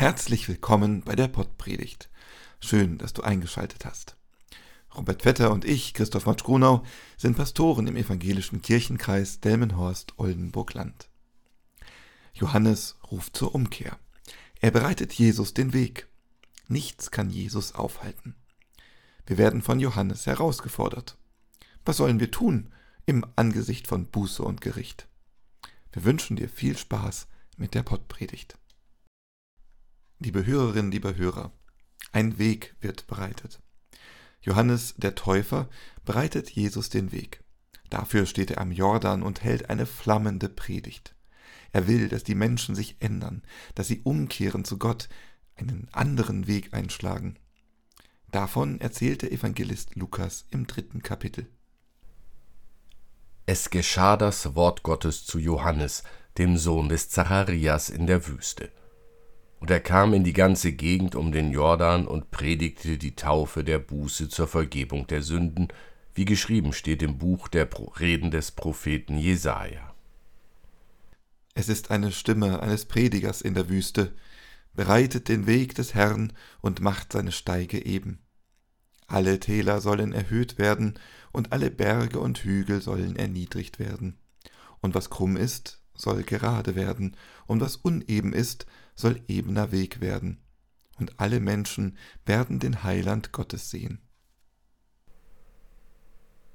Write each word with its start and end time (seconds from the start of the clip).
Herzlich 0.00 0.48
willkommen 0.48 1.02
bei 1.02 1.14
der 1.14 1.28
Pottpredigt. 1.28 2.08
Schön, 2.58 2.96
dass 2.96 3.12
du 3.12 3.20
eingeschaltet 3.20 3.84
hast. 3.84 4.16
Robert 4.96 5.20
Vetter 5.20 5.52
und 5.52 5.66
ich, 5.66 5.92
Christoph 5.92 6.24
Matsch-Grunau, 6.24 6.84
sind 7.18 7.36
Pastoren 7.36 7.86
im 7.86 7.96
evangelischen 7.96 8.62
Kirchenkreis 8.62 9.40
Delmenhorst-Oldenburg-Land. 9.40 11.10
Johannes 12.32 12.96
ruft 13.10 13.36
zur 13.36 13.54
Umkehr. 13.54 13.98
Er 14.62 14.70
bereitet 14.70 15.12
Jesus 15.12 15.52
den 15.52 15.74
Weg. 15.74 16.08
Nichts 16.66 17.10
kann 17.10 17.28
Jesus 17.28 17.74
aufhalten. 17.74 18.36
Wir 19.26 19.36
werden 19.36 19.60
von 19.60 19.80
Johannes 19.80 20.24
herausgefordert. 20.24 21.18
Was 21.84 21.98
sollen 21.98 22.20
wir 22.20 22.30
tun 22.30 22.72
im 23.04 23.26
Angesicht 23.36 23.86
von 23.86 24.06
Buße 24.06 24.42
und 24.42 24.62
Gericht? 24.62 25.08
Wir 25.92 26.04
wünschen 26.04 26.36
dir 26.36 26.48
viel 26.48 26.78
Spaß 26.78 27.28
mit 27.58 27.74
der 27.74 27.82
Pottpredigt. 27.82 28.56
Liebe 30.22 30.44
Hörerinnen, 30.44 30.92
lieber 30.92 31.16
Hörer, 31.16 31.50
ein 32.12 32.36
Weg 32.36 32.76
wird 32.82 33.06
bereitet. 33.06 33.58
Johannes 34.42 34.94
der 34.98 35.14
Täufer 35.14 35.70
bereitet 36.04 36.50
Jesus 36.50 36.90
den 36.90 37.10
Weg. 37.10 37.42
Dafür 37.88 38.26
steht 38.26 38.50
er 38.50 38.60
am 38.60 38.70
Jordan 38.70 39.22
und 39.22 39.42
hält 39.42 39.70
eine 39.70 39.86
flammende 39.86 40.50
Predigt. 40.50 41.14
Er 41.72 41.88
will, 41.88 42.10
dass 42.10 42.22
die 42.22 42.34
Menschen 42.34 42.74
sich 42.74 42.96
ändern, 43.00 43.40
dass 43.74 43.88
sie 43.88 44.02
umkehren 44.02 44.66
zu 44.66 44.76
Gott, 44.76 45.08
einen 45.56 45.88
anderen 45.90 46.46
Weg 46.46 46.74
einschlagen. 46.74 47.38
Davon 48.30 48.78
erzählt 48.78 49.22
der 49.22 49.32
Evangelist 49.32 49.96
Lukas 49.96 50.44
im 50.50 50.66
dritten 50.66 51.02
Kapitel. 51.02 51.46
Es 53.46 53.70
geschah 53.70 54.18
das 54.18 54.54
Wort 54.54 54.82
Gottes 54.82 55.24
zu 55.24 55.38
Johannes, 55.38 56.02
dem 56.36 56.58
Sohn 56.58 56.90
des 56.90 57.08
Zacharias 57.08 57.88
in 57.88 58.06
der 58.06 58.26
Wüste. 58.28 58.70
Und 59.60 59.70
er 59.70 59.80
kam 59.80 60.14
in 60.14 60.24
die 60.24 60.32
ganze 60.32 60.72
Gegend 60.72 61.14
um 61.14 61.32
den 61.32 61.52
Jordan 61.52 62.06
und 62.06 62.30
predigte 62.30 62.96
die 62.96 63.14
Taufe 63.14 63.62
der 63.62 63.78
Buße 63.78 64.30
zur 64.30 64.48
Vergebung 64.48 65.06
der 65.06 65.22
Sünden, 65.22 65.68
wie 66.14 66.24
geschrieben 66.24 66.72
steht 66.72 67.02
im 67.02 67.18
Buch 67.18 67.46
der 67.48 67.68
Reden 68.00 68.30
des 68.30 68.50
Propheten 68.50 69.18
Jesaja. 69.18 69.94
Es 71.54 71.68
ist 71.68 71.90
eine 71.90 72.10
Stimme 72.10 72.62
eines 72.62 72.86
Predigers 72.86 73.42
in 73.42 73.54
der 73.54 73.68
Wüste, 73.68 74.14
bereitet 74.74 75.28
den 75.28 75.46
Weg 75.46 75.74
des 75.74 75.94
Herrn 75.94 76.32
und 76.62 76.80
macht 76.80 77.12
seine 77.12 77.32
Steige 77.32 77.84
eben. 77.84 78.18
Alle 79.08 79.40
Täler 79.40 79.80
sollen 79.80 80.12
erhöht 80.12 80.56
werden 80.56 80.98
und 81.32 81.52
alle 81.52 81.70
Berge 81.70 82.18
und 82.20 82.38
Hügel 82.38 82.80
sollen 82.80 83.16
erniedrigt 83.16 83.78
werden. 83.78 84.16
Und 84.80 84.94
was 84.94 85.10
krumm 85.10 85.36
ist, 85.36 85.82
soll 85.94 86.22
gerade 86.22 86.76
werden, 86.76 87.16
und 87.46 87.60
was 87.60 87.76
uneben 87.76 88.32
ist, 88.32 88.66
soll 89.00 89.20
ebener 89.28 89.72
Weg 89.72 90.00
werden, 90.00 90.38
und 90.98 91.18
alle 91.18 91.40
Menschen 91.40 91.96
werden 92.26 92.58
den 92.58 92.84
Heiland 92.84 93.32
Gottes 93.32 93.70
sehen. 93.70 94.00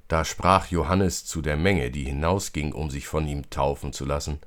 Da 0.08 0.24
sprach 0.24 0.68
Johannes 0.68 1.26
zu 1.26 1.42
der 1.42 1.58
Menge, 1.58 1.90
die 1.90 2.04
hinausging, 2.04 2.74
um 2.74 2.90
sich 2.90 3.08
von 3.08 3.28
ihm 3.28 3.50
taufen 3.50 3.92
zu 3.92 4.06
lassen, 4.06 4.40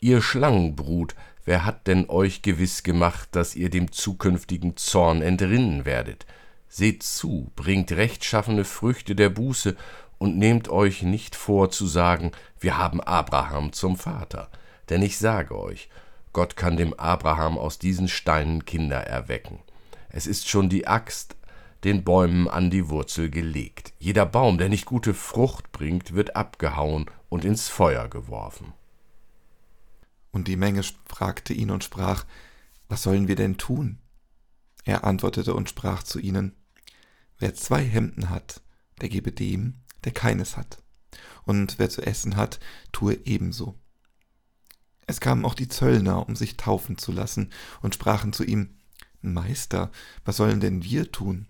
Ihr 0.00 0.20
Schlangenbrut, 0.20 1.14
wer 1.44 1.64
hat 1.64 1.86
denn 1.86 2.08
euch 2.10 2.42
gewiss 2.42 2.82
gemacht, 2.82 3.30
dass 3.32 3.56
ihr 3.56 3.70
dem 3.70 3.92
zukünftigen 3.92 4.76
Zorn 4.76 5.22
entrinnen 5.22 5.84
werdet? 5.84 6.26
Seht 6.68 7.02
zu, 7.02 7.50
bringt 7.56 7.92
rechtschaffene 7.92 8.64
Früchte 8.64 9.14
der 9.14 9.30
Buße 9.30 9.74
und 10.18 10.36
nehmt 10.36 10.68
euch 10.68 11.02
nicht 11.02 11.34
vor 11.34 11.70
zu 11.70 11.86
sagen, 11.86 12.32
wir 12.60 12.76
haben 12.76 13.00
Abraham 13.00 13.72
zum 13.72 13.96
Vater. 13.96 14.50
Denn 14.90 15.02
ich 15.02 15.16
sage 15.18 15.58
euch, 15.58 15.88
Gott 16.36 16.54
kann 16.54 16.76
dem 16.76 16.92
Abraham 16.92 17.56
aus 17.56 17.78
diesen 17.78 18.08
Steinen 18.08 18.66
Kinder 18.66 18.98
erwecken. 18.98 19.60
Es 20.10 20.26
ist 20.26 20.50
schon 20.50 20.68
die 20.68 20.86
Axt 20.86 21.34
den 21.82 22.04
Bäumen 22.04 22.46
an 22.46 22.68
die 22.68 22.90
Wurzel 22.90 23.30
gelegt. 23.30 23.94
Jeder 23.98 24.26
Baum, 24.26 24.58
der 24.58 24.68
nicht 24.68 24.84
gute 24.84 25.14
Frucht 25.14 25.72
bringt, 25.72 26.12
wird 26.12 26.36
abgehauen 26.36 27.06
und 27.30 27.46
ins 27.46 27.70
Feuer 27.70 28.08
geworfen. 28.08 28.74
Und 30.30 30.46
die 30.46 30.56
Menge 30.56 30.82
fragte 31.06 31.54
ihn 31.54 31.70
und 31.70 31.82
sprach, 31.82 32.26
Was 32.90 33.04
sollen 33.04 33.28
wir 33.28 33.36
denn 33.36 33.56
tun? 33.56 33.98
Er 34.84 35.04
antwortete 35.04 35.54
und 35.54 35.70
sprach 35.70 36.02
zu 36.02 36.18
ihnen, 36.18 36.54
Wer 37.38 37.54
zwei 37.54 37.82
Hemden 37.82 38.28
hat, 38.28 38.60
der 39.00 39.08
gebe 39.08 39.32
dem, 39.32 39.76
der 40.04 40.12
keines 40.12 40.58
hat. 40.58 40.82
Und 41.44 41.78
wer 41.78 41.88
zu 41.88 42.02
essen 42.02 42.36
hat, 42.36 42.60
tue 42.92 43.14
ebenso. 43.24 43.74
Es 45.06 45.20
kamen 45.20 45.44
auch 45.44 45.54
die 45.54 45.68
Zöllner, 45.68 46.28
um 46.28 46.34
sich 46.34 46.56
taufen 46.56 46.98
zu 46.98 47.12
lassen, 47.12 47.50
und 47.80 47.94
sprachen 47.94 48.32
zu 48.32 48.44
ihm, 48.44 48.70
Meister, 49.22 49.90
was 50.24 50.36
sollen 50.36 50.60
denn 50.60 50.84
wir 50.84 51.10
tun? 51.12 51.46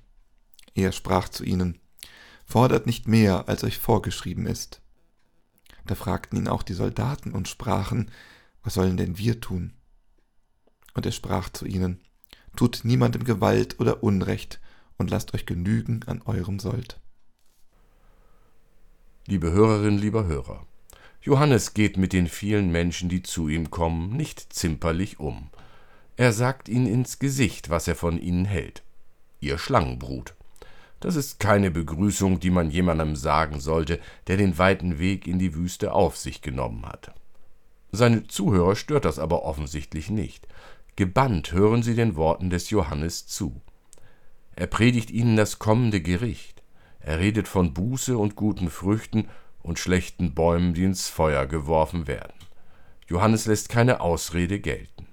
Er 0.74 0.92
sprach 0.92 1.28
zu 1.28 1.44
ihnen, 1.44 1.78
Fordert 2.44 2.86
nicht 2.86 3.08
mehr, 3.08 3.48
als 3.48 3.64
euch 3.64 3.78
vorgeschrieben 3.78 4.46
ist. 4.46 4.80
Da 5.84 5.94
fragten 5.94 6.38
ihn 6.38 6.48
auch 6.48 6.62
die 6.62 6.74
Soldaten 6.74 7.32
und 7.32 7.48
sprachen, 7.48 8.10
Was 8.62 8.74
sollen 8.74 8.96
denn 8.96 9.18
wir 9.18 9.40
tun? 9.40 9.72
Und 10.94 11.06
er 11.06 11.12
sprach 11.12 11.48
zu 11.48 11.66
ihnen, 11.66 12.00
Tut 12.54 12.82
niemandem 12.84 13.24
Gewalt 13.24 13.80
oder 13.80 14.02
Unrecht 14.02 14.60
und 14.96 15.10
lasst 15.10 15.34
euch 15.34 15.44
genügen 15.44 16.02
an 16.06 16.22
eurem 16.22 16.58
Sold. 16.58 17.00
Liebe 19.26 19.50
Hörerinnen, 19.50 19.98
lieber 19.98 20.26
Hörer, 20.26 20.66
Johannes 21.26 21.75
geht 21.75 21.97
mit 21.97 22.12
den 22.12 22.28
vielen 22.28 22.70
Menschen, 22.70 23.09
die 23.09 23.20
zu 23.20 23.48
ihm 23.48 23.69
kommen, 23.72 24.16
nicht 24.16 24.53
zimperlich 24.53 25.19
um. 25.19 25.50
Er 26.16 26.32
sagt 26.32 26.69
ihnen 26.69 26.87
ins 26.87 27.19
Gesicht, 27.19 27.69
was 27.69 27.88
er 27.88 27.97
von 27.97 28.16
ihnen 28.16 28.44
hält. 28.44 28.84
Ihr 29.41 29.59
Schlangenbrut. 29.59 30.36
Das 31.00 31.16
ist 31.16 31.41
keine 31.41 31.72
Begrüßung, 31.72 32.38
die 32.38 32.50
man 32.50 32.70
jemandem 32.70 33.16
sagen 33.16 33.59
sollte, 33.59 33.98
der 34.28 34.36
den 34.36 34.56
weiten 34.56 35.00
Weg 35.00 35.26
in 35.26 35.41
die 35.41 35.56
Wüste 35.56 35.94
auf 35.94 36.16
sich 36.16 36.42
genommen 36.42 36.86
hat. 36.86 37.12
Seine 37.91 38.28
Zuhörer 38.28 38.76
stört 38.76 39.04
das 39.04 39.19
aber 39.19 39.42
offensichtlich 39.42 40.10
nicht. 40.10 40.47
Gebannt 40.94 41.50
hören 41.50 41.82
sie 41.82 41.97
den 41.97 42.15
Worten 42.15 42.50
des 42.50 42.70
Johannes 42.70 43.26
zu. 43.26 43.60
Er 44.54 44.69
predigt 44.69 45.10
ihnen 45.10 45.36
das 45.36 45.59
kommende 45.59 46.00
Gericht. 46.00 46.62
Er 47.00 47.19
redet 47.19 47.48
von 47.48 47.75
Buße 47.75 48.16
und 48.16 48.36
guten 48.36 48.70
Früchten 48.70 49.26
und 49.66 49.81
schlechten 49.81 50.32
Bäumen, 50.32 50.75
die 50.75 50.84
ins 50.84 51.09
Feuer 51.09 51.47
geworfen 51.47 52.06
werden. 52.06 52.32
Johannes 53.09 53.47
lässt 53.47 53.69
keine 53.69 54.00
Ausrede 54.00 54.60
gelten. 54.60 55.06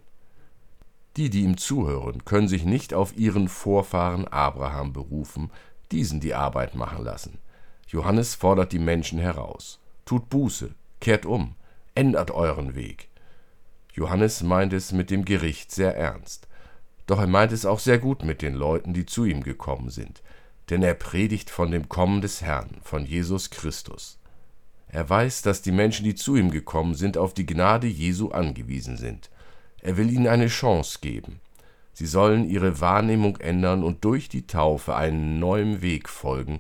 Die, 1.18 1.30
die 1.30 1.42
ihm 1.42 1.58
zuhören, 1.58 2.24
können 2.24 2.48
sich 2.48 2.64
nicht 2.64 2.94
auf 2.94 3.18
ihren 3.18 3.48
Vorfahren 3.48 4.28
Abraham 4.28 4.94
berufen, 4.94 5.52
diesen 5.92 6.20
die 6.20 6.34
Arbeit 6.34 6.76
machen 6.76 7.04
lassen. 7.04 7.40
Johannes 7.88 8.36
fordert 8.36 8.72
die 8.72 8.80
Menschen 8.80 9.20
heraus. 9.20 9.80
Tut 10.06 10.30
Buße, 10.30 10.74
kehrt 11.00 11.26
um, 11.26 11.56
ändert 11.96 12.32
euren 12.32 12.76
Weg. 12.76 13.10
Johannes 13.94 14.42
meint 14.42 14.74
es 14.74 14.92
mit 14.92 15.12
dem 15.12 15.26
Gericht 15.26 15.72
sehr 15.72 15.96
ernst. 15.96 16.48
Doch 17.06 17.20
er 17.20 17.28
meint 17.28 17.52
es 17.52 17.66
auch 17.66 17.80
sehr 17.80 18.00
gut 18.00 18.24
mit 18.24 18.42
den 18.42 18.54
Leuten, 18.54 18.94
die 18.94 19.06
zu 19.06 19.26
ihm 19.26 19.44
gekommen 19.44 19.90
sind, 19.90 20.24
denn 20.70 20.82
er 20.82 20.94
predigt 20.94 21.50
von 21.50 21.70
dem 21.70 21.90
Kommen 21.90 22.22
des 22.22 22.42
Herrn, 22.42 22.78
von 22.82 23.06
Jesus 23.06 23.50
Christus. 23.50 24.20
Er 24.94 25.10
weiß, 25.10 25.42
dass 25.42 25.64
die 25.64 25.72
Menschen, 25.72 26.04
die 26.04 26.14
zu 26.14 26.36
ihm 26.36 26.52
gekommen 26.52 26.94
sind, 26.94 27.18
auf 27.18 27.34
die 27.34 27.48
Gnade 27.48 27.88
Jesu 27.88 28.30
angewiesen 28.30 28.96
sind. 28.96 29.32
Er 29.82 29.98
will 29.98 30.12
ihnen 30.12 30.28
eine 30.28 30.50
Chance 30.50 31.00
geben. 31.02 31.42
Sie 31.94 32.06
sollen 32.06 32.48
ihre 32.48 32.80
Wahrnehmung 32.80 33.38
ändern 33.38 33.84
und 33.84 34.06
durch 34.06 34.30
die 34.30 34.46
Taufe 34.46 34.96
einen 34.96 35.40
neuen 35.40 35.82
Weg 35.82 36.08
folgen, 36.08 36.60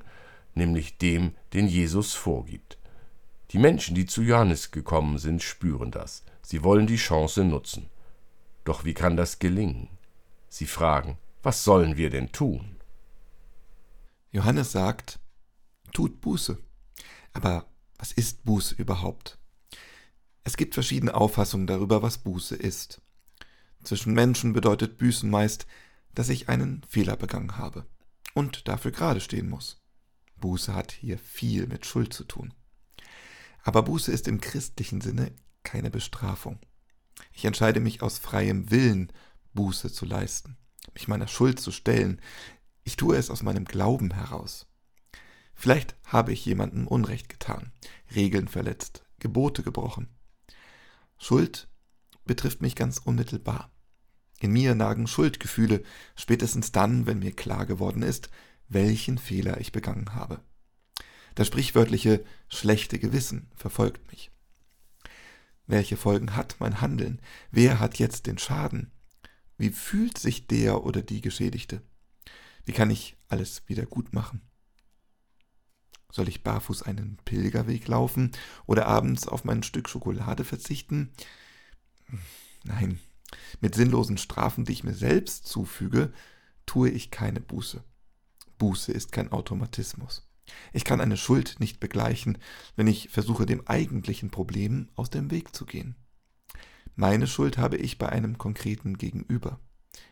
nämlich 0.55 0.97
dem, 0.97 1.33
den 1.53 1.67
Jesus 1.67 2.15
vorgibt. 2.15 2.79
Die 3.51 3.59
Menschen, 3.59 3.93
die 3.93 4.07
zu 4.07 4.23
Johannes 4.23 4.71
gekommen 4.71 5.19
sind, 5.19 5.43
spüren 5.43 5.91
das. 5.91 6.23
Sie 6.41 6.63
wollen 6.63 6.87
die 6.87 6.95
Chance 6.95 7.43
nutzen. 7.43 7.85
Doch 8.63 8.83
wie 8.83 8.95
kann 8.95 9.15
das 9.15 9.37
gelingen? 9.37 9.89
Sie 10.49 10.65
fragen, 10.65 11.19
was 11.43 11.63
sollen 11.63 11.97
wir 11.97 12.09
denn 12.09 12.31
tun? 12.31 12.77
Johannes 14.31 14.71
sagt, 14.71 15.19
tut 15.91 16.19
Buße. 16.19 16.57
Aber 17.33 17.67
was 18.03 18.11
ist 18.11 18.43
Buße 18.43 18.75
überhaupt? 18.75 19.39
Es 20.43 20.57
gibt 20.57 20.73
verschiedene 20.73 21.13
Auffassungen 21.13 21.67
darüber, 21.67 22.01
was 22.01 22.17
Buße 22.17 22.53
ist. 22.53 23.01
Zwischen 23.81 24.11
Menschen 24.11 24.51
bedeutet 24.51 24.97
Büßen 24.97 25.29
meist, 25.29 25.67
dass 26.13 26.27
ich 26.27 26.49
einen 26.49 26.83
Fehler 26.85 27.15
begangen 27.15 27.57
habe 27.57 27.85
und 28.33 28.67
dafür 28.67 28.91
gerade 28.91 29.21
stehen 29.21 29.47
muss. 29.47 29.81
Buße 30.35 30.75
hat 30.75 30.91
hier 30.91 31.17
viel 31.17 31.65
mit 31.67 31.85
Schuld 31.85 32.11
zu 32.11 32.25
tun. 32.25 32.53
Aber 33.61 33.83
Buße 33.83 34.11
ist 34.11 34.27
im 34.27 34.41
christlichen 34.41 34.99
Sinne 34.99 35.31
keine 35.63 35.89
Bestrafung. 35.89 36.59
Ich 37.31 37.45
entscheide 37.45 37.79
mich 37.79 38.01
aus 38.01 38.17
freiem 38.17 38.69
Willen, 38.69 39.13
Buße 39.53 39.93
zu 39.93 40.03
leisten, 40.03 40.57
mich 40.93 41.07
meiner 41.07 41.29
Schuld 41.29 41.57
zu 41.57 41.71
stellen. 41.71 42.19
Ich 42.83 42.97
tue 42.97 43.15
es 43.15 43.29
aus 43.29 43.43
meinem 43.43 43.63
Glauben 43.63 44.13
heraus. 44.13 44.67
Vielleicht 45.63 45.95
habe 46.03 46.33
ich 46.33 46.45
jemandem 46.45 46.87
Unrecht 46.87 47.29
getan, 47.29 47.71
Regeln 48.13 48.49
verletzt, 48.49 49.05
Gebote 49.19 49.63
gebrochen. 49.63 50.09
Schuld 51.17 51.69
betrifft 52.25 52.61
mich 52.61 52.75
ganz 52.75 52.97
unmittelbar. 52.97 53.71
In 54.41 54.51
mir 54.51 54.75
nagen 54.75 55.07
Schuldgefühle, 55.07 55.81
spätestens 56.17 56.73
dann, 56.73 57.05
wenn 57.05 57.19
mir 57.19 57.31
klar 57.31 57.65
geworden 57.65 58.01
ist, 58.01 58.29
welchen 58.67 59.17
Fehler 59.17 59.61
ich 59.61 59.71
begangen 59.71 60.13
habe. 60.13 60.41
Das 61.33 61.47
sprichwörtliche 61.47 62.25
schlechte 62.49 62.99
Gewissen 62.99 63.49
verfolgt 63.55 64.11
mich. 64.11 64.31
Welche 65.65 65.95
Folgen 65.95 66.35
hat 66.35 66.57
mein 66.59 66.81
Handeln? 66.81 67.21
Wer 67.51 67.79
hat 67.79 67.99
jetzt 67.99 68.27
den 68.27 68.37
Schaden? 68.37 68.91
Wie 69.57 69.69
fühlt 69.69 70.17
sich 70.17 70.45
der 70.45 70.83
oder 70.83 71.01
die 71.01 71.21
Geschädigte? 71.21 71.81
Wie 72.65 72.73
kann 72.73 72.91
ich 72.91 73.15
alles 73.29 73.63
wieder 73.69 73.85
gut 73.85 74.11
machen? 74.11 74.41
Soll 76.13 76.29
ich 76.29 76.43
barfuß 76.43 76.83
einen 76.83 77.17
Pilgerweg 77.25 77.87
laufen 77.87 78.33
oder 78.67 78.85
abends 78.85 79.27
auf 79.27 79.45
mein 79.45 79.63
Stück 79.63 79.89
Schokolade 79.89 80.43
verzichten? 80.43 81.11
Nein, 82.63 82.99
mit 83.61 83.73
sinnlosen 83.73 84.19
Strafen, 84.19 84.63
die 84.63 84.73
ich 84.73 84.83
mir 84.83 84.93
selbst 84.93 85.47
zufüge, 85.47 86.13
tue 86.67 86.91
ich 86.91 87.09
keine 87.09 87.41
Buße. 87.41 87.83
Buße 88.59 88.91
ist 88.91 89.11
kein 89.11 89.31
Automatismus. 89.31 90.29
Ich 90.71 90.85
kann 90.85 91.01
eine 91.01 91.17
Schuld 91.17 91.55
nicht 91.57 91.79
begleichen, 91.79 92.37
wenn 92.75 92.85
ich 92.85 93.09
versuche, 93.09 93.47
dem 93.47 93.67
eigentlichen 93.67 94.29
Problem 94.29 94.89
aus 94.93 95.09
dem 95.09 95.31
Weg 95.31 95.55
zu 95.55 95.65
gehen. 95.65 95.95
Meine 96.95 97.25
Schuld 97.25 97.57
habe 97.57 97.77
ich 97.77 97.97
bei 97.97 98.09
einem 98.09 98.37
konkreten 98.37 98.99
Gegenüber. 98.99 99.59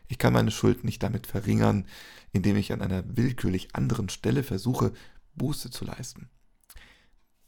Ich 0.08 0.18
kann 0.18 0.32
meine 0.32 0.50
Schuld 0.50 0.82
nicht 0.82 1.00
damit 1.04 1.28
verringern, 1.28 1.86
indem 2.32 2.56
ich 2.56 2.72
an 2.72 2.82
einer 2.82 3.04
willkürlich 3.16 3.76
anderen 3.76 4.08
Stelle 4.08 4.42
versuche, 4.42 4.92
Buße 5.34 5.70
zu 5.70 5.84
leisten. 5.84 6.30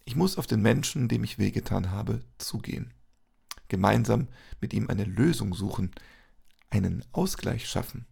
Ich 0.05 0.17
muss 0.17 0.37
auf 0.37 0.47
den 0.47 0.63
Menschen, 0.63 1.09
dem 1.09 1.25
ich 1.25 1.39
wehgetan 1.39 1.91
habe, 1.91 2.21
zugehen. 2.39 2.93
Gemeinsam 3.69 4.29
mit 4.61 4.75
ihm 4.75 4.91
eine 4.91 5.05
Lösung 5.05 5.55
suchen, 5.55 5.93
einen 6.71 7.05
Ausgleich 7.13 7.69
schaffen. 7.69 8.07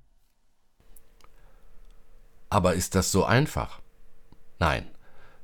Aber 2.49 2.75
ist 2.75 2.95
das 2.95 3.13
so 3.13 3.25
einfach? 3.25 3.81
Nein, 4.59 4.87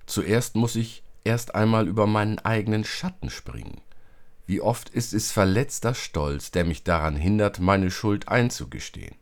zuerst 0.06 0.54
muss 0.56 0.76
ich 0.76 1.02
erst 1.24 1.54
einmal 1.54 1.88
über 1.88 2.06
meinen 2.06 2.38
eigenen 2.38 2.84
Schatten 2.84 3.30
springen. 3.30 3.80
Wie 4.46 4.60
oft 4.62 4.88
ist 4.88 5.12
es 5.12 5.30
verletzter 5.30 5.94
Stolz, 5.94 6.50
der 6.50 6.64
mich 6.64 6.84
daran 6.84 7.16
hindert, 7.16 7.58
meine 7.58 7.90
Schuld 7.90 8.28
einzugestehen. 8.28 9.16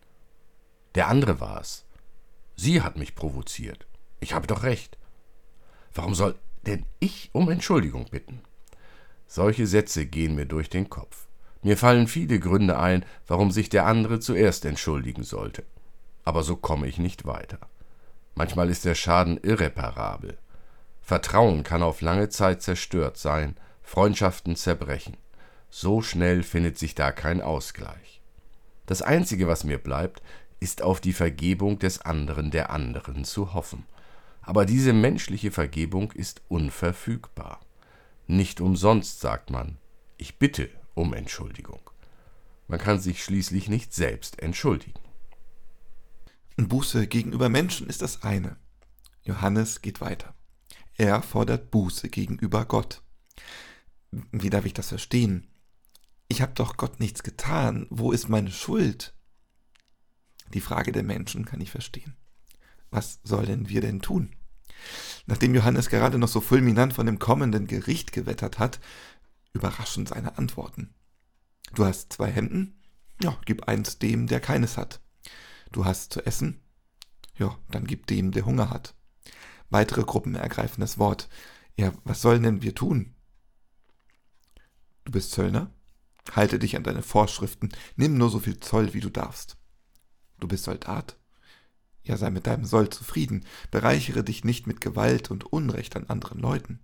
Der 0.95 1.09
andere 1.09 1.41
war 1.41 1.61
es. 1.61 1.85
Sie 2.55 2.81
hat 2.81 2.97
mich 2.97 3.17
provoziert. 3.17 3.87
Ich 4.21 4.33
habe 4.33 4.47
doch 4.47 4.63
recht. 4.63 4.99
Warum 5.95 6.15
soll 6.15 6.37
denn 6.67 6.85
ich 7.01 7.31
um 7.33 7.51
Entschuldigung 7.51 8.07
bitten? 8.11 8.41
Solche 9.27 9.67
Sätze 9.67 10.07
gehen 10.07 10.35
mir 10.35 10.47
durch 10.47 10.69
den 10.69 10.89
Kopf. 10.89 11.27
Mir 11.63 11.77
fallen 11.77 12.07
viele 12.07 12.39
Gründe 12.39 12.79
ein, 12.79 13.05
warum 13.27 13.51
sich 13.51 13.69
der 13.69 13.87
andere 13.87 14.21
zuerst 14.21 14.65
entschuldigen 14.65 15.25
sollte. 15.25 15.65
Aber 16.25 16.43
so 16.43 16.57
komme 16.57 16.87
ich 16.87 16.99
nicht 16.99 17.27
weiter. 17.27 17.59
Manchmal 18.35 18.71
ist 18.71 18.85
der 18.85 18.95
Schaden 18.95 19.39
irreparabel. 19.39 20.39
Vertrauen 21.03 21.63
kann 21.63 21.83
auf 21.83 22.01
lange 22.01 22.29
Zeit 22.29 22.63
zerstört 22.63 23.17
sein, 23.17 23.57
Freundschaften 23.83 24.57
zerbrechen. 24.57 25.17
So 25.71 26.03
schnell 26.03 26.43
findet 26.43 26.79
sich 26.79 26.95
da 26.95 27.13
kein 27.13 27.41
Ausgleich. 27.41 28.21
Das 28.87 29.03
Einzige, 29.03 29.49
was 29.49 29.65
mir 29.65 29.79
bleibt, 29.79 30.23
ist 30.61 30.83
auf 30.83 31.01
die 31.01 31.13
Vergebung 31.13 31.79
des 31.79 32.01
anderen 32.01 32.51
der 32.51 32.71
anderen 32.71 33.25
zu 33.25 33.55
hoffen. 33.55 33.85
Aber 34.47 34.65
diese 34.65 34.93
menschliche 34.93 35.51
Vergebung 35.51 36.13
ist 36.13 36.41
unverfügbar. 36.49 37.61
Nicht 38.29 38.61
umsonst 38.61 39.21
sagt 39.21 39.51
man, 39.51 39.77
ich 40.19 40.39
bitte 40.39 40.71
um 40.95 41.15
Entschuldigung. 41.15 41.81
Man 42.69 42.79
kann 42.79 43.01
sich 43.01 43.25
schließlich 43.25 43.69
nicht 43.69 43.93
selbst 43.93 44.41
entschuldigen. 44.41 45.01
Buße 46.57 47.09
gegenüber 47.09 47.49
Menschen 47.49 47.89
ist 47.89 48.03
das 48.03 48.23
eine. 48.23 48.57
Johannes 49.25 49.83
geht 49.83 50.01
weiter. 50.01 50.33
Er 50.97 51.23
fordert 51.23 51.73
Buße 51.73 52.09
gegenüber 52.09 52.65
Gott. 52.67 53.03
Wie 54.31 54.49
darf 54.49 54.65
ich 54.65 54.75
das 54.75 54.89
verstehen? 54.89 55.49
Ich 56.29 56.41
habe 56.41 56.55
doch 56.55 56.77
Gott 56.77 57.01
nichts 57.01 57.25
getan. 57.25 57.89
Wo 57.91 58.13
ist 58.13 58.29
meine 58.29 58.53
Schuld? 58.53 59.13
Die 60.55 60.61
Frage 60.61 60.93
der 60.93 61.03
Menschen 61.03 61.45
kann 61.45 61.61
ich 61.61 61.73
verstehen. 61.73 62.17
Was 62.91 63.21
sollen 63.25 63.69
wir 63.69 63.81
denn 63.81 64.01
tun? 64.01 64.35
Nachdem 65.27 65.55
Johannes 65.55 65.89
gerade 65.89 66.19
noch 66.19 66.29
so 66.29 66.41
fulminant 66.41 66.93
von 66.93 67.07
dem 67.07 67.19
kommenden 67.19 67.67
Gericht 67.67 68.13
gewettert 68.13 68.59
hat, 68.59 68.81
überraschen 69.53 70.07
seine 70.07 70.39
Antworten. 70.39 70.95
Du 71.75 71.85
hast 71.85 72.13
zwei 72.13 72.31
Hemden? 72.31 72.81
Ja, 73.23 73.39
gib 73.45 73.69
eins 73.69 73.99
dem, 73.99 74.27
der 74.27 74.41
keines 74.41 74.77
hat. 74.77 75.01
Du 75.73 75.85
hast 75.85 76.13
zu 76.13 76.25
essen? 76.25 76.61
Ja, 77.37 77.59
dann 77.71 77.87
gib 77.87 78.07
dem, 78.07 78.31
der 78.31 78.47
Hunger 78.47 78.71
hat. 78.71 78.95
Weitere 79.69 80.05
Gruppen 80.05 80.35
ergreifen 80.35 80.81
das 80.81 80.99
Wort. 80.99 81.29
Ja, 81.77 81.93
was 82.05 82.23
sollen 82.23 82.43
denn 82.43 82.63
wir 82.63 82.75
tun? 82.75 83.15
Du 85.05 85.13
bist 85.13 85.33
Zöllner? 85.33 85.73
Halte 86.33 86.59
dich 86.59 86.77
an 86.77 86.83
deine 86.83 87.03
Vorschriften, 87.03 87.71
nimm 87.95 88.19
nur 88.19 88.31
so 88.31 88.41
viel 88.41 88.59
Zoll, 88.59 88.95
wie 88.95 89.01
du 89.01 89.11
darfst. 89.11 89.57
Du 90.41 90.49
bist 90.49 90.65
Soldat? 90.65 91.19
Ja, 92.07 92.17
sei 92.17 92.31
mit 92.31 92.47
deinem 92.47 92.65
Soll 92.65 92.89
zufrieden, 92.89 93.45
bereichere 93.73 94.23
dich 94.23 94.45
nicht 94.45 94.69
mit 94.69 94.81
Gewalt 94.81 95.31
und 95.31 95.53
Unrecht 95.53 95.97
an 95.97 96.07
anderen 96.07 96.39
Leuten. 96.39 96.79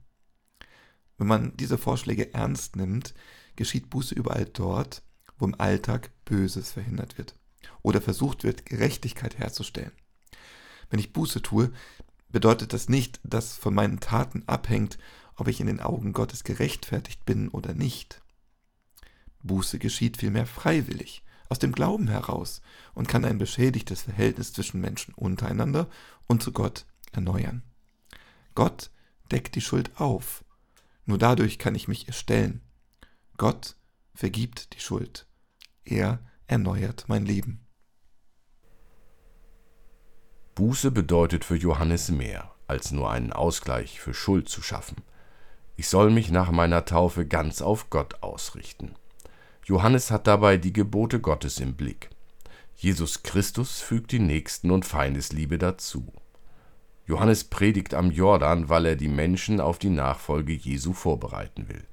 Wenn 1.17 1.29
man 1.29 1.57
diese 1.57 1.79
Vorschläge 1.79 2.35
ernst 2.35 2.75
nimmt, 2.75 3.15
geschieht 3.55 3.89
Buße 3.89 4.17
überall 4.17 4.47
dort, 4.47 5.03
wo 5.39 5.45
im 5.45 5.55
Alltag 5.61 6.11
Böses 6.25 6.73
verhindert 6.73 7.19
wird 7.19 7.37
oder 7.83 8.01
versucht 8.01 8.43
wird, 8.43 8.67
Gerechtigkeit 8.67 9.39
herzustellen. 9.39 9.93
Wenn 10.91 10.99
ich 10.99 11.13
Buße 11.13 11.41
tue, 11.41 11.71
bedeutet 12.29 12.73
das 12.73 12.89
nicht, 12.89 13.21
dass 13.23 13.57
von 13.57 13.75
meinen 13.75 14.01
Taten 14.01 14.43
abhängt, 14.49 14.99
ob 15.37 15.47
ich 15.47 15.61
in 15.61 15.69
den 15.69 15.81
Augen 15.81 16.13
Gottes 16.13 16.43
gerechtfertigt 16.43 17.25
bin 17.25 17.49
oder 17.49 17.75
nicht. 17.75 18.21
Buße 19.45 19.79
geschieht 19.79 20.17
vielmehr 20.17 20.47
freiwillig, 20.47 21.23
aus 21.53 21.59
dem 21.59 21.73
Glauben 21.73 22.09
heraus 22.09 22.63
und 22.95 23.09
kann 23.09 23.27
ein 23.27 23.37
beschädigtes 23.37 24.03
Verhältnis 24.03 24.55
zwischen 24.55 24.81
Menschen 24.81 25.13
untereinander 25.13 25.87
und 26.27 26.43
zu 26.43 26.51
Gott 26.51 26.87
erneuern. 27.13 27.63
Gott 28.55 28.91
deckt 29.31 29.55
die 29.55 29.61
Schuld 29.61 30.01
auf. 30.01 30.47
Nur 31.05 31.19
dadurch 31.19 31.59
kann 31.59 31.75
ich 31.75 31.89
mich 31.89 32.07
erstellen. 32.09 32.63
Gott 33.37 33.77
vergibt 34.15 34.73
die 34.75 34.81
Schuld. 34.81 35.27
Er 35.85 36.21
erneuert 36.47 37.05
mein 37.09 37.27
Leben. 37.27 37.67
Buße 40.55 40.91
bedeutet 40.91 41.45
für 41.45 41.57
Johannes 41.57 42.11
mehr, 42.11 42.55
als 42.67 42.93
nur 42.93 43.11
einen 43.11 43.33
Ausgleich 43.33 44.01
für 44.01 44.15
Schuld 44.15 44.49
zu 44.49 44.63
schaffen. 44.63 44.97
Ich 45.77 45.89
soll 45.89 46.11
mich 46.11 46.31
nach 46.31 46.51
meiner 46.51 46.87
Taufe 46.87 47.27
ganz 47.27 47.61
auf 47.61 47.91
Gott 47.91 48.23
ausrichten. 48.23 48.95
Johannes 49.65 50.11
hat 50.11 50.27
dabei 50.27 50.57
die 50.57 50.73
Gebote 50.73 51.21
Gottes 51.21 51.61
im 51.61 51.75
Blick. 51.75 52.11
Jesus 52.75 53.23
Christus 53.23 53.81
fügt 53.81 54.11
die 54.11 54.19
Nächsten- 54.19 54.73
und 54.73 54.85
Feindesliebe 54.85 55.57
dazu. 55.57 56.13
Johannes 57.07 57.45
predigt 57.45 57.95
am 57.95 58.11
Jordan, 58.11 58.69
weil 58.69 58.87
er 58.87 58.97
die 58.97 59.09
Menschen 59.09 59.61
auf 59.61 59.79
die 59.79 59.91
Nachfolge 59.91 60.53
Jesu 60.53 60.93
vorbereiten 60.93 61.69
will. 61.69 61.85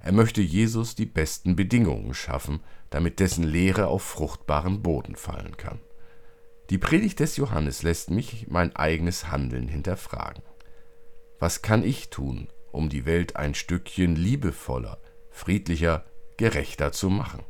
Er 0.00 0.12
möchte 0.12 0.42
Jesus 0.42 0.94
die 0.94 1.06
besten 1.06 1.56
Bedingungen 1.56 2.14
schaffen, 2.14 2.60
damit 2.90 3.18
dessen 3.18 3.44
Lehre 3.44 3.86
auf 3.86 4.02
fruchtbaren 4.02 4.82
Boden 4.82 5.16
fallen 5.16 5.56
kann. 5.56 5.80
Die 6.70 6.78
Predigt 6.78 7.20
des 7.20 7.36
Johannes 7.36 7.82
lässt 7.82 8.10
mich 8.10 8.46
mein 8.48 8.74
eigenes 8.76 9.30
Handeln 9.30 9.68
hinterfragen. 9.68 10.42
Was 11.38 11.62
kann 11.62 11.82
ich 11.82 12.10
tun, 12.10 12.48
um 12.72 12.88
die 12.88 13.06
Welt 13.06 13.36
ein 13.36 13.54
Stückchen 13.54 14.16
liebevoller, 14.16 14.98
friedlicher, 15.30 16.04
gerechter 16.36 16.92
zu 16.92 17.10
machen? 17.10 17.44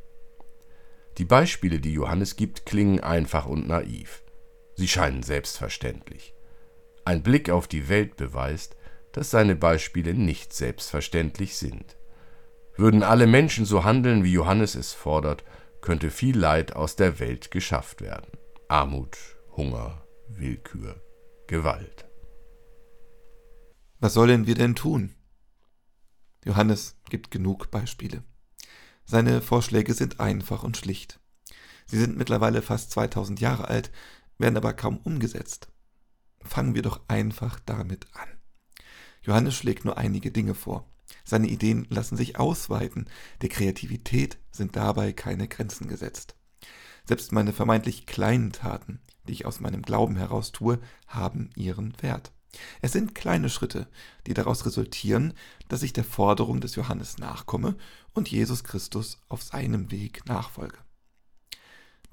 Die 1.19 1.25
Beispiele, 1.25 1.81
die 1.81 1.93
Johannes 1.93 2.37
gibt, 2.37 2.67
klingen 2.67 3.01
einfach 3.01 3.47
und 3.47 3.67
naiv. 3.67 4.23
Sie 4.75 4.89
scheinen 4.89 5.23
selbstverständlich. 5.23 6.35
Ein 7.05 7.23
Blick 7.23 7.49
auf 7.49 7.69
die 7.69 7.89
Welt 7.89 8.17
beweist, 8.17 8.77
dass 9.13 9.31
seine 9.31 9.57
Beispiele 9.57 10.13
nicht 10.13 10.53
selbstverständlich 10.53 11.57
sind. 11.57 11.97
Würden 12.77 13.03
alle 13.03 13.27
Menschen 13.27 13.65
so 13.65 13.85
handeln, 13.85 14.25
wie 14.25 14.33
Johannes 14.33 14.75
es 14.75 14.93
fordert, 14.93 15.45
könnte 15.81 16.11
viel 16.11 16.37
Leid 16.37 16.77
aus 16.77 16.97
der 16.97 17.19
Welt 17.19 17.51
geschafft 17.51 18.03
werden. 18.03 18.31
Armut, 18.69 19.17
Hunger, 19.57 20.07
Willkür, 20.29 21.01
Gewalt. 21.47 22.05
Was 24.01 24.13
sollen 24.13 24.47
wir 24.47 24.55
denn 24.55 24.75
tun? 24.75 25.15
Johannes 26.45 26.97
gibt 27.09 27.31
genug 27.31 27.71
Beispiele. 27.71 28.23
Seine 29.07 29.41
Vorschläge 29.41 29.95
sind 29.95 30.19
einfach 30.19 30.65
und 30.65 30.77
schlicht. 30.77 31.21
Sie 31.87 31.99
sind 31.99 32.17
mittlerweile 32.17 32.61
fast 32.61 32.91
2000 32.91 33.41
Jahre 33.41 33.69
alt, 33.69 33.93
werden 34.39 34.57
aber 34.57 34.73
kaum 34.73 34.99
umgesetzt. 34.99 35.69
Fangen 36.43 36.75
wir 36.75 36.83
doch 36.83 37.01
einfach 37.09 37.61
damit 37.65 38.09
an. 38.15 38.29
Johannes 39.23 39.55
schlägt 39.55 39.85
nur 39.85 39.97
einige 39.97 40.33
Dinge 40.33 40.55
vor. 40.55 40.89
Seine 41.25 41.47
Ideen 41.47 41.87
lassen 41.89 42.17
sich 42.17 42.39
ausweiten, 42.39 43.09
der 43.43 43.49
Kreativität 43.49 44.39
sind 44.51 44.75
dabei 44.77 45.13
keine 45.13 45.47
Grenzen 45.47 45.89
gesetzt. 45.89 46.35
Selbst 47.05 47.31
meine 47.31 47.53
vermeintlich 47.53 48.07
kleinen 48.07 48.53
Taten, 48.53 49.01
die 49.29 49.33
ich 49.33 49.47
aus 49.47 49.61
meinem 49.61 49.83
Glauben 49.83 50.17
heraus 50.17 50.51
tue, 50.51 50.81
haben 51.07 51.51
ihren 51.55 51.95
Wert. 52.03 52.33
Es 52.83 52.93
sind 52.93 53.15
kleine 53.15 53.49
Schritte, 53.51 53.89
die 54.27 54.35
daraus 54.35 54.67
resultieren, 54.67 55.35
dass 55.69 55.83
ich 55.83 55.93
der 55.93 56.05
Forderung 56.05 56.61
des 56.61 56.75
Johannes 56.75 57.19
nachkomme 57.19 57.77
und 58.13 58.31
Jesus 58.31 58.65
Christus 58.65 59.19
auf 59.29 59.43
seinem 59.43 59.91
Weg 59.91 60.27
nachfolge. 60.27 60.79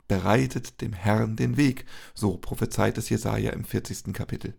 Bereitet 0.07 0.81
dem 0.81 0.93
Herrn 0.93 1.35
den 1.35 1.57
Weg, 1.57 1.85
so 2.13 2.37
prophezeit 2.37 2.97
es 2.97 3.09
Jesaja 3.09 3.51
im 3.51 3.63
40. 3.63 4.13
Kapitel. 4.13 4.53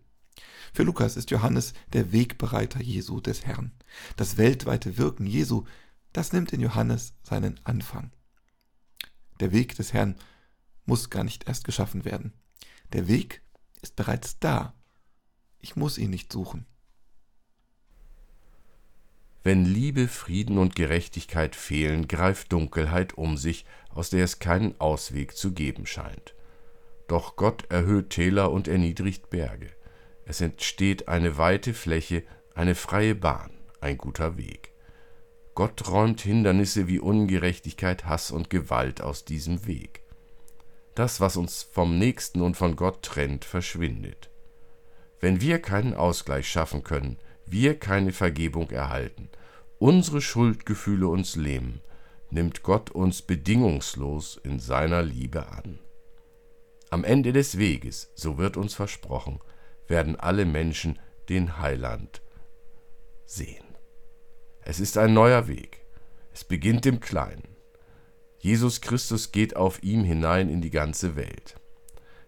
Für 0.73 0.83
Lukas 0.83 1.15
ist 1.15 1.31
Johannes 1.31 1.73
der 1.93 2.11
Wegbereiter 2.11 2.81
Jesu 2.81 3.21
des 3.21 3.45
Herrn. 3.45 3.71
Das 4.17 4.37
weltweite 4.37 4.97
Wirken 4.97 5.25
Jesu, 5.25 5.63
das 6.11 6.33
nimmt 6.33 6.51
in 6.51 6.61
Johannes 6.61 7.13
seinen 7.23 7.59
Anfang. 7.63 8.11
Der 9.39 9.51
Weg 9.51 9.75
des 9.75 9.93
Herrn 9.93 10.15
muss 10.85 11.09
gar 11.09 11.23
nicht 11.23 11.47
erst 11.47 11.63
geschaffen 11.63 12.05
werden. 12.05 12.33
Der 12.93 13.07
Weg 13.07 13.41
ist 13.81 13.95
bereits 13.95 14.39
da. 14.39 14.73
Ich 15.65 15.75
muss 15.75 15.97
ihn 15.97 16.11
nicht 16.11 16.31
suchen. 16.31 16.67
Wenn 19.43 19.65
Liebe, 19.65 20.07
Frieden 20.07 20.59
und 20.59 20.75
Gerechtigkeit 20.75 21.55
fehlen, 21.55 22.07
greift 22.07 22.53
Dunkelheit 22.53 23.15
um 23.17 23.35
sich, 23.35 23.65
aus 23.89 24.11
der 24.11 24.25
es 24.25 24.37
keinen 24.37 24.79
Ausweg 24.79 25.35
zu 25.35 25.53
geben 25.53 25.87
scheint. 25.87 26.35
Doch 27.07 27.35
Gott 27.35 27.65
erhöht 27.71 28.11
Täler 28.11 28.51
und 28.51 28.67
erniedrigt 28.67 29.31
Berge. 29.31 29.71
Es 30.25 30.39
entsteht 30.39 31.07
eine 31.07 31.39
weite 31.39 31.73
Fläche, 31.73 32.21
eine 32.53 32.75
freie 32.75 33.15
Bahn, 33.15 33.49
ein 33.81 33.97
guter 33.97 34.37
Weg. 34.37 34.71
Gott 35.55 35.89
räumt 35.89 36.21
Hindernisse 36.21 36.87
wie 36.87 36.99
Ungerechtigkeit, 36.99 38.05
Hass 38.05 38.29
und 38.29 38.51
Gewalt 38.51 39.01
aus 39.01 39.25
diesem 39.25 39.65
Weg. 39.65 40.03
Das, 40.93 41.19
was 41.21 41.37
uns 41.37 41.63
vom 41.63 41.97
Nächsten 41.97 42.41
und 42.41 42.55
von 42.55 42.75
Gott 42.75 43.01
trennt, 43.01 43.45
verschwindet. 43.45 44.29
Wenn 45.25 45.41
wir 45.41 45.59
keinen 45.59 45.95
Ausgleich 45.95 46.47
schaffen 46.47 46.83
können, 46.83 47.17
wir 47.47 47.79
keine 47.79 48.11
Vergebung 48.11 48.69
erhalten, 48.69 49.27
unsere 49.79 50.21
Schuldgefühle 50.21 51.07
uns 51.07 51.35
lähmen, 51.35 51.81
nimmt 52.29 52.61
Gott 52.61 52.91
uns 52.91 53.23
bedingungslos 53.23 54.39
in 54.43 54.59
seiner 54.59 55.01
Liebe 55.01 55.47
an. 55.47 55.79
Am 56.91 57.03
Ende 57.03 57.33
des 57.33 57.57
Weges, 57.57 58.11
so 58.13 58.37
wird 58.37 58.55
uns 58.55 58.75
versprochen, 58.75 59.39
werden 59.87 60.15
alle 60.15 60.45
Menschen 60.45 60.99
den 61.27 61.57
Heiland 61.57 62.21
sehen. 63.25 63.65
Es 64.61 64.79
ist 64.79 64.95
ein 64.95 65.15
neuer 65.15 65.47
Weg. 65.47 65.87
Es 66.35 66.43
beginnt 66.43 66.85
im 66.85 66.99
Kleinen. 66.99 67.55
Jesus 68.37 68.79
Christus 68.79 69.31
geht 69.31 69.55
auf 69.55 69.81
ihm 69.81 70.03
hinein 70.03 70.49
in 70.49 70.61
die 70.61 70.69
ganze 70.69 71.15
Welt. 71.15 71.55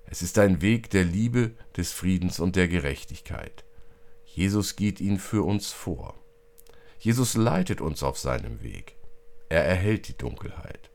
Es 0.10 0.22
ist 0.22 0.40
ein 0.40 0.62
Weg 0.62 0.90
der 0.90 1.04
Liebe, 1.04 1.52
des 1.76 1.92
Friedens 1.92 2.40
und 2.40 2.56
der 2.56 2.70
Gerechtigkeit. 2.70 3.66
Jesus 4.24 4.78
geht 4.78 5.02
ihn 5.02 5.20
für 5.20 5.44
uns 5.44 5.74
vor. 5.74 6.16
Jesus 6.98 7.36
leitet 7.36 7.82
uns 7.82 8.04
auf 8.04 8.18
seinem 8.18 8.64
Weg. 8.64 8.96
Er 9.50 9.66
erhält 9.66 10.08
die 10.08 10.18
Dunkelheit. 10.18 10.92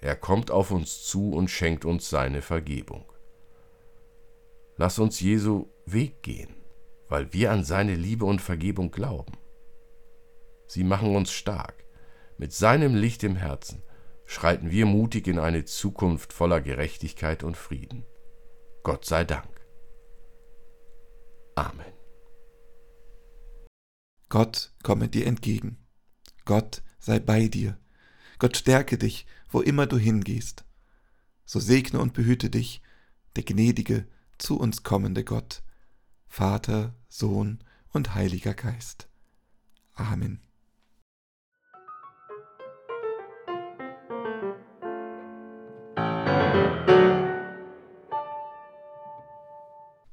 Er 0.00 0.14
kommt 0.14 0.52
auf 0.52 0.70
uns 0.70 1.02
zu 1.02 1.32
und 1.32 1.50
schenkt 1.50 1.84
uns 1.84 2.08
seine 2.08 2.40
Vergebung. 2.40 3.04
Lass 4.76 5.00
uns 5.00 5.20
Jesu 5.20 5.66
Weg 5.84 6.22
gehen, 6.22 6.54
weil 7.08 7.32
wir 7.32 7.50
an 7.50 7.64
seine 7.64 7.96
Liebe 7.96 8.26
und 8.26 8.40
Vergebung 8.40 8.92
glauben. 8.92 9.38
Sie 10.68 10.84
machen 10.84 11.16
uns 11.16 11.32
stark. 11.32 11.84
Mit 12.38 12.52
seinem 12.52 12.94
Licht 12.94 13.24
im 13.24 13.34
Herzen 13.34 13.82
schreiten 14.24 14.70
wir 14.70 14.86
mutig 14.86 15.26
in 15.26 15.38
eine 15.38 15.64
Zukunft 15.64 16.32
voller 16.32 16.60
Gerechtigkeit 16.60 17.42
und 17.42 17.56
Frieden. 17.56 18.04
Gott 18.86 19.04
sei 19.04 19.24
Dank. 19.24 19.66
Amen. 21.56 21.92
Gott 24.28 24.72
komme 24.84 25.08
dir 25.08 25.26
entgegen. 25.26 25.84
Gott 26.44 26.84
sei 27.00 27.18
bei 27.18 27.48
dir. 27.48 27.80
Gott 28.38 28.56
stärke 28.56 28.96
dich, 28.96 29.26
wo 29.48 29.60
immer 29.60 29.88
du 29.88 29.98
hingehst. 29.98 30.64
So 31.44 31.58
segne 31.58 31.98
und 31.98 32.12
behüte 32.12 32.48
dich, 32.48 32.80
der 33.34 33.42
gnädige, 33.42 34.06
zu 34.38 34.56
uns 34.56 34.84
kommende 34.84 35.24
Gott, 35.24 35.64
Vater, 36.28 36.94
Sohn 37.08 37.58
und 37.88 38.14
Heiliger 38.14 38.54
Geist. 38.54 39.08
Amen. 39.94 40.45